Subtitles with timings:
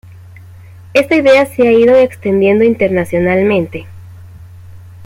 [0.95, 3.85] Esta idea se ha ido extendiendo internacionalmente.